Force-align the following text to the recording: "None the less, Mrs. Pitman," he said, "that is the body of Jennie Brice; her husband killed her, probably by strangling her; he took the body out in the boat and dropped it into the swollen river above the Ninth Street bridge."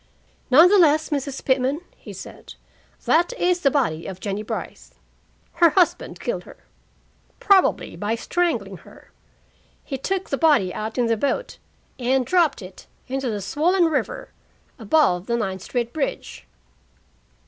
"None 0.49 0.67
the 0.67 0.79
less, 0.79 1.09
Mrs. 1.11 1.45
Pitman," 1.45 1.79
he 1.95 2.11
said, 2.11 2.55
"that 3.05 3.33
is 3.33 3.59
the 3.61 3.69
body 3.69 4.07
of 4.07 4.19
Jennie 4.19 4.41
Brice; 4.41 4.95
her 5.61 5.69
husband 5.69 6.19
killed 6.19 6.43
her, 6.45 6.57
probably 7.39 7.95
by 7.95 8.15
strangling 8.15 8.77
her; 8.77 9.11
he 9.83 9.99
took 9.99 10.31
the 10.31 10.39
body 10.39 10.73
out 10.73 10.97
in 10.97 11.05
the 11.05 11.15
boat 11.17 11.59
and 11.99 12.25
dropped 12.25 12.63
it 12.63 12.87
into 13.07 13.29
the 13.29 13.41
swollen 13.41 13.85
river 13.85 14.31
above 14.79 15.27
the 15.27 15.37
Ninth 15.37 15.61
Street 15.61 15.93
bridge." 15.93 16.47